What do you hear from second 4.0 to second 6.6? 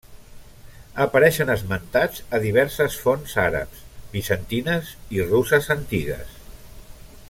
bizantines i russes antigues.